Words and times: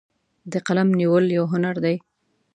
د 0.51 0.53
قلم 0.67 0.89
نیول 0.99 1.25
یو 1.37 1.45
هنر 1.53 1.75
دی. 1.85 1.95